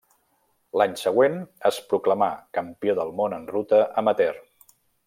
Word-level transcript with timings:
L'any 0.81 0.95
següent 1.01 1.37
es 1.71 1.79
proclamà 1.91 2.31
Campió 2.59 2.99
del 3.03 3.17
món 3.21 3.39
en 3.41 3.49
ruta 3.57 3.87
amateur. 4.05 4.35